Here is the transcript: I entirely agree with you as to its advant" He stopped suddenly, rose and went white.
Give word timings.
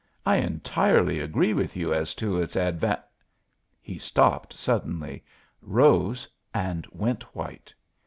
I 0.25 0.37
entirely 0.37 1.19
agree 1.19 1.53
with 1.53 1.75
you 1.75 1.93
as 1.93 2.15
to 2.15 2.41
its 2.41 2.55
advant" 2.55 3.01
He 3.83 3.99
stopped 3.99 4.51
suddenly, 4.57 5.23
rose 5.61 6.27
and 6.55 6.87
went 6.91 7.21
white. 7.35 7.71